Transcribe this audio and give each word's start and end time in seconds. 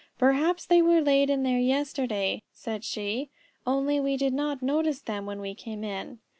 "Perhaps 0.17 0.65
they 0.65 0.81
were 0.81 0.99
laid 0.99 1.29
in 1.29 1.43
there 1.43 1.59
yesterday," 1.59 2.41
said 2.51 2.83
she, 2.83 3.29
"only 3.67 3.99
we 3.99 4.17
did 4.17 4.33
not 4.33 4.63
notice 4.63 4.99
them 5.01 5.27
when 5.27 5.39
we 5.39 5.53
came 5.53 5.83
in." 5.83 6.17